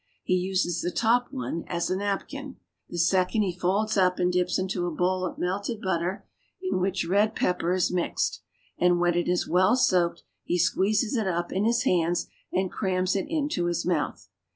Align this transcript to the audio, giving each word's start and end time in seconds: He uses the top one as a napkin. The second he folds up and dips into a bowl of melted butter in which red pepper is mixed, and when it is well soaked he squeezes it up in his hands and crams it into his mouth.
He 0.23 0.33
uses 0.33 0.81
the 0.81 0.89
top 0.89 1.27
one 1.31 1.63
as 1.67 1.91
a 1.91 1.95
napkin. 1.95 2.55
The 2.89 2.97
second 2.97 3.43
he 3.43 3.51
folds 3.55 3.97
up 3.97 4.17
and 4.17 4.33
dips 4.33 4.57
into 4.57 4.87
a 4.87 4.91
bowl 4.95 5.23
of 5.23 5.37
melted 5.37 5.79
butter 5.79 6.25
in 6.59 6.79
which 6.79 7.05
red 7.05 7.35
pepper 7.35 7.71
is 7.73 7.91
mixed, 7.91 8.41
and 8.79 8.99
when 8.99 9.13
it 9.13 9.27
is 9.27 9.47
well 9.47 9.75
soaked 9.75 10.23
he 10.43 10.57
squeezes 10.57 11.15
it 11.15 11.27
up 11.27 11.51
in 11.51 11.65
his 11.65 11.83
hands 11.83 12.25
and 12.51 12.71
crams 12.71 13.15
it 13.15 13.27
into 13.29 13.67
his 13.67 13.85
mouth. 13.85 14.27